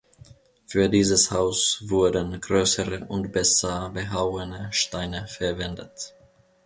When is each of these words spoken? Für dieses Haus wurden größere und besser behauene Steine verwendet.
Für 0.65 0.89
dieses 0.89 1.29
Haus 1.29 1.83
wurden 1.85 2.41
größere 2.41 3.05
und 3.07 3.31
besser 3.31 3.91
behauene 3.93 4.73
Steine 4.73 5.27
verwendet. 5.27 6.15